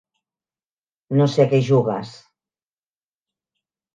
[1.19, 2.13] No sé a què jugues.